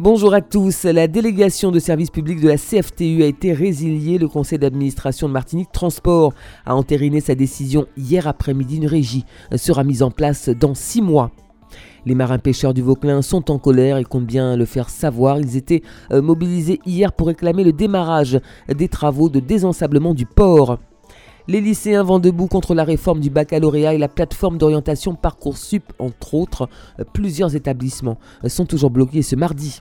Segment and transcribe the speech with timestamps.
[0.00, 0.84] Bonjour à tous.
[0.84, 4.16] La délégation de service public de la CFTU a été résiliée.
[4.18, 8.76] Le conseil d'administration de Martinique Transport a entériné sa décision hier après-midi.
[8.76, 9.24] Une régie
[9.56, 11.32] sera mise en place dans six mois.
[12.06, 15.40] Les marins pêcheurs du Vauclin sont en colère et comptent bien le faire savoir.
[15.40, 20.78] Ils étaient euh, mobilisés hier pour réclamer le démarrage des travaux de désensablement du port.
[21.50, 26.34] Les lycéens vont debout contre la réforme du baccalauréat et la plateforme d'orientation Parcoursup, entre
[26.34, 26.68] autres.
[27.14, 29.80] Plusieurs établissements sont toujours bloqués ce mardi.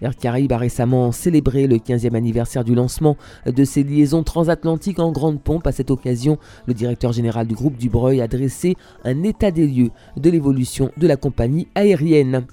[0.00, 5.12] Air Caraïbes a récemment célébré le 15e anniversaire du lancement de ses liaisons transatlantiques en
[5.12, 5.66] grande pompe.
[5.66, 8.74] À cette occasion, le directeur général du groupe Dubreuil a dressé
[9.04, 12.46] un état des lieux de l'évolution de la compagnie aérienne.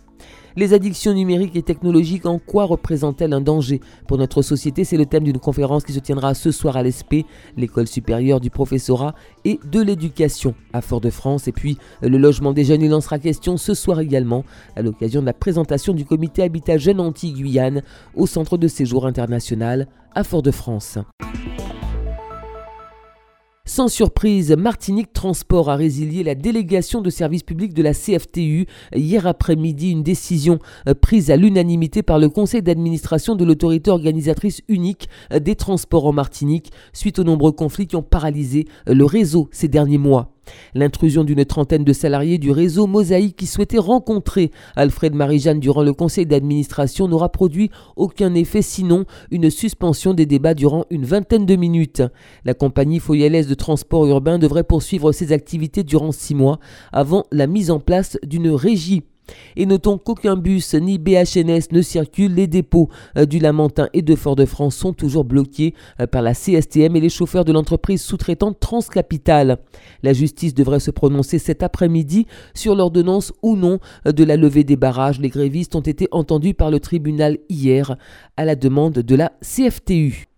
[0.56, 4.84] Les addictions numériques et technologiques, en quoi représentent-elles un danger pour notre société?
[4.84, 7.26] C'est le thème d'une conférence qui se tiendra ce soir à l'ESP,
[7.58, 11.48] l'école supérieure du professorat et de l'éducation à Fort-de-France.
[11.48, 15.22] Et puis le logement des jeunes, il en sera question ce soir également à l'occasion
[15.22, 17.82] de la présentation du comité Habitat Jeunes Antilles-Guyane
[18.16, 21.00] au centre de séjour international à Fort-de-France.
[23.76, 29.26] Sans surprise, Martinique Transport a résilié la délégation de service public de la CFTU hier
[29.26, 35.10] après-midi, une décision euh, prise à l'unanimité par le conseil d'administration de l'autorité organisatrice unique
[35.32, 39.50] euh, des transports en Martinique suite aux nombreux conflits qui ont paralysé euh, le réseau
[39.52, 40.30] ces derniers mois.
[40.74, 45.94] L'intrusion d'une trentaine de salariés du réseau Mosaïque qui souhaitaient rencontrer Alfred Marie-Jeanne durant le
[45.94, 51.56] conseil d'administration n'aura produit aucun effet sinon une suspension des débats durant une vingtaine de
[51.56, 52.04] minutes.
[52.46, 56.60] La compagnie foyalaise de transport urbain devrait poursuivre ses activités durant six mois
[56.92, 59.04] avant la mise en place d'une régie
[59.56, 62.34] et notons qu'aucun bus ni BHNS ne circule.
[62.34, 66.96] Les dépôts euh, du Lamentin et de Fort-de-France sont toujours bloqués euh, par la CSTM
[66.96, 69.58] et les chauffeurs de l'entreprise sous-traitante Transcapital.
[70.02, 74.64] La justice devrait se prononcer cet après-midi sur l'ordonnance ou non euh, de la levée
[74.64, 75.20] des barrages.
[75.20, 77.98] Les grévistes ont été entendus par le tribunal hier
[78.38, 80.33] à la demande de la CFTU.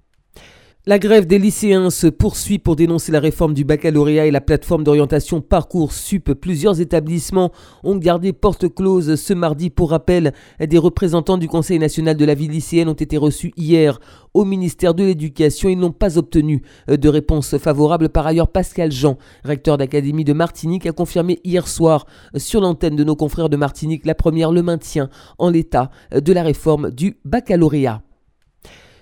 [0.87, 4.83] La grève des lycéens se poursuit pour dénoncer la réforme du baccalauréat et la plateforme
[4.83, 6.33] d'orientation Parcoursup.
[6.33, 7.51] Plusieurs établissements
[7.83, 9.71] ont gardé porte close ce mardi.
[9.71, 13.99] Pour rappel, des représentants du Conseil national de la vie lycéenne ont été reçus hier
[14.35, 15.69] au ministère de l'Éducation.
[15.69, 18.09] Ils n'ont pas obtenu de réponse favorable.
[18.09, 22.05] Par ailleurs, Pascal Jean, recteur d'Académie de Martinique, a confirmé hier soir
[22.37, 25.09] sur l'antenne de nos confrères de Martinique la première le maintien
[25.39, 28.03] en l'état de la réforme du baccalauréat.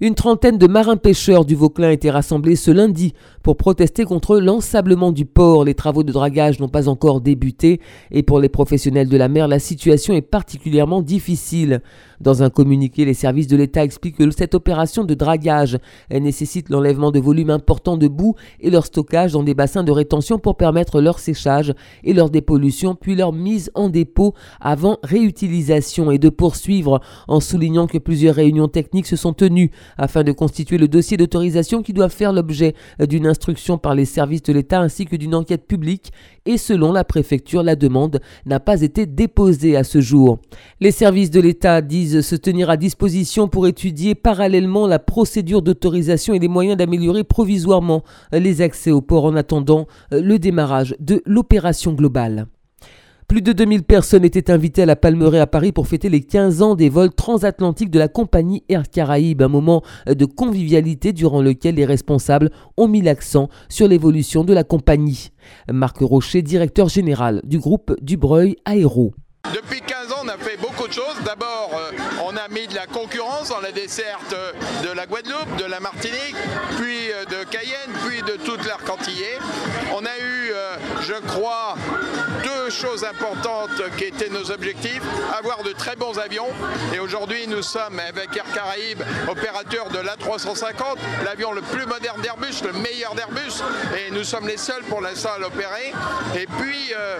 [0.01, 5.25] Une trentaine de marins-pêcheurs du Vauclin étaient rassemblés ce lundi pour protester contre l'ensablement du
[5.25, 5.65] port.
[5.65, 9.47] Les travaux de dragage n'ont pas encore débuté et pour les professionnels de la mer,
[9.47, 11.81] la situation est particulièrement difficile.
[12.21, 15.77] Dans un communiqué, les services de l'État expliquent que cette opération de dragage
[16.09, 20.39] nécessite l'enlèvement de volumes importants de boue et leur stockage dans des bassins de rétention
[20.39, 26.17] pour permettre leur séchage et leur dépollution, puis leur mise en dépôt avant réutilisation et
[26.17, 30.87] de poursuivre en soulignant que plusieurs réunions techniques se sont tenues afin de constituer le
[30.87, 35.15] dossier d'autorisation qui doit faire l'objet d'une instruction par les services de l'État ainsi que
[35.15, 36.11] d'une enquête publique
[36.45, 40.39] et selon la préfecture, la demande n'a pas été déposée à ce jour.
[40.79, 46.33] Les services de l'État disent se tenir à disposition pour étudier parallèlement la procédure d'autorisation
[46.33, 51.93] et les moyens d'améliorer provisoirement les accès au port en attendant le démarrage de l'opération
[51.93, 52.47] globale.
[53.33, 56.61] Plus de 2000 personnes étaient invitées à la Palmeraie à Paris pour fêter les 15
[56.61, 61.73] ans des vols transatlantiques de la compagnie Air Caraïbes, un moment de convivialité durant lequel
[61.73, 65.31] les responsables ont mis l'accent sur l'évolution de la compagnie.
[65.67, 69.15] Marc Rocher, directeur général du groupe Dubreuil Aéro.
[69.51, 71.17] Depuis 15 ans, on a fait beaucoup de choses.
[71.25, 71.91] D'abord, euh,
[72.25, 74.33] on a mis de la concurrence dans la desserte
[74.83, 76.35] de la Guadeloupe, de la Martinique,
[76.77, 79.25] puis euh, de Cayenne, puis de toute l'air cantillé.
[79.93, 81.75] On a eu, euh, je crois,
[82.63, 85.01] deux choses importantes qui étaient nos objectifs.
[85.37, 86.47] Avoir de très bons avions.
[86.93, 92.63] Et aujourd'hui, nous sommes avec Air Caraïbes, opérateur de l'A350, l'avion le plus moderne d'Airbus,
[92.63, 93.61] le meilleur d'Airbus.
[93.97, 95.91] Et nous sommes les seuls pour l'instant à l'opérer.
[96.37, 97.17] Et puis, euh,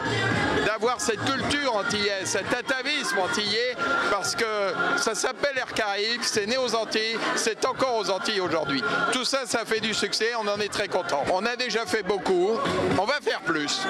[0.65, 3.75] d'avoir cette culture antillaise, cet atavisme antillais,
[4.11, 4.45] parce que
[4.97, 8.81] ça s'appelle Air Caraïbes, c'est né aux Antilles, c'est encore aux Antilles aujourd'hui.
[9.11, 11.23] Tout ça, ça fait du succès, on en est très content.
[11.33, 12.51] On a déjà fait beaucoup,
[12.97, 13.81] on va faire plus.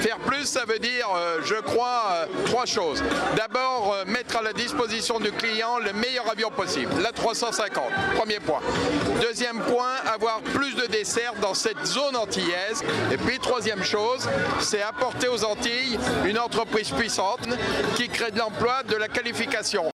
[0.00, 3.02] Faire plus, ça veut dire, euh, je crois, euh, trois choses.
[3.36, 7.84] D'abord, euh, mettre à la disposition du client le meilleur avion possible, la 350,
[8.16, 8.60] premier point.
[9.20, 12.82] Deuxième point, avoir plus de desserts dans cette zone antillaise.
[13.12, 14.28] Et puis, troisième chose,
[14.60, 17.48] c'est apporter aux Antilles une entreprise puissante
[17.96, 19.93] qui crée de l'emploi, de la qualification.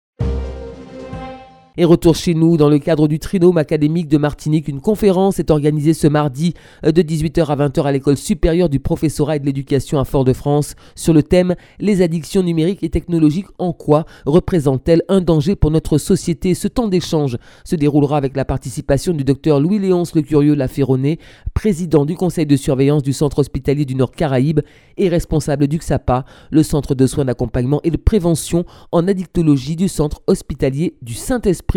[1.80, 5.52] Et retour chez nous, dans le cadre du Trinôme académique de Martinique, une conférence est
[5.52, 6.54] organisée ce mardi
[6.84, 10.74] euh, de 18h à 20h à l'école supérieure du professorat et de l'éducation à Fort-de-France
[10.96, 15.98] sur le thème Les addictions numériques et technologiques en quoi représentent-elles un danger pour notre
[15.98, 16.54] société?
[16.54, 21.20] Ce temps d'échange se déroulera avec la participation du docteur Louis-Léonce Le Curieux Laferronné,
[21.54, 24.62] président du conseil de surveillance du centre hospitalier du Nord Caraïbe
[24.96, 29.86] et responsable du XAPA, le centre de soins d'accompagnement et de prévention en addictologie du
[29.86, 31.67] centre hospitalier du Saint-Esprit.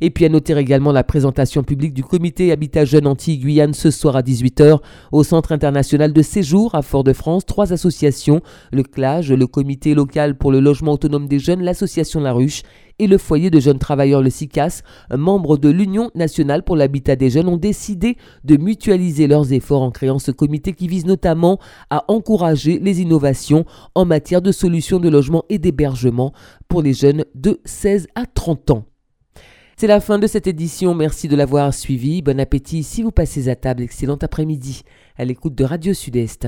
[0.00, 4.16] Et puis à noter également la présentation publique du comité Habitat Jeune Antilles-Guyane ce soir
[4.16, 4.80] à 18h
[5.12, 7.46] au Centre international de séjour à Fort-de-France.
[7.46, 8.40] Trois associations,
[8.72, 12.62] le CLAGE, le comité local pour le logement autonome des jeunes, l'association La Ruche
[12.98, 14.82] et le foyer de jeunes travailleurs, le CICAS,
[15.16, 19.90] membres de l'Union nationale pour l'habitat des jeunes, ont décidé de mutualiser leurs efforts en
[19.90, 21.58] créant ce comité qui vise notamment
[21.90, 26.32] à encourager les innovations en matière de solutions de logement et d'hébergement
[26.68, 28.84] pour les jeunes de 16 à 30 ans.
[29.82, 32.22] C'est la fin de cette édition, merci de l'avoir suivi.
[32.22, 34.82] Bon appétit si vous passez à table, excellent après-midi
[35.16, 36.46] à l'écoute de Radio Sud-Est.